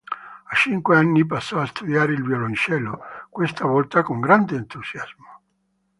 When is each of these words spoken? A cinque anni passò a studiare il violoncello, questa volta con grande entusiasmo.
A 0.45 0.55
cinque 0.55 0.95
anni 0.97 1.27
passò 1.27 1.59
a 1.61 1.67
studiare 1.67 2.13
il 2.13 2.23
violoncello, 2.23 3.01
questa 3.29 3.67
volta 3.67 4.01
con 4.01 4.19
grande 4.19 4.55
entusiasmo. 4.55 5.41